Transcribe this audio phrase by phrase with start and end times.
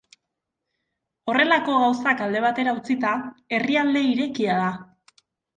[1.33, 3.13] Horrelako gauzak alde batera utzita,
[3.59, 4.75] herrialde irekia da.